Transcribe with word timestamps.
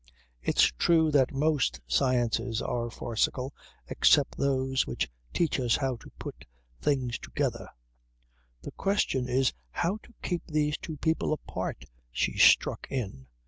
It's 0.41 0.63
true 0.79 1.11
that 1.11 1.31
most 1.31 1.79
sciences 1.85 2.59
are 2.59 2.89
farcical 2.89 3.53
except 3.87 4.35
those 4.35 4.87
which 4.87 5.11
teach 5.31 5.59
us 5.59 5.75
how 5.75 5.97
to 5.97 6.09
put 6.17 6.47
things 6.81 7.19
together." 7.19 7.69
"The 8.63 8.71
question 8.71 9.29
is 9.29 9.53
how 9.69 9.97
to 10.01 10.11
keep 10.23 10.47
these 10.47 10.75
two 10.79 10.97
people 10.97 11.31
apart," 11.33 11.85
she 12.11 12.35
struck 12.35 12.87
in. 12.89 13.27